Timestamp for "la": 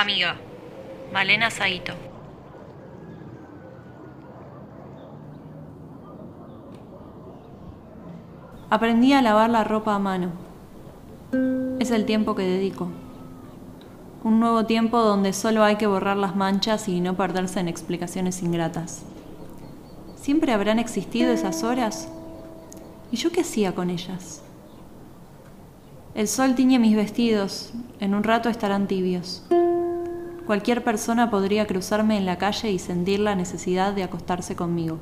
9.50-9.62, 32.26-32.38, 33.20-33.34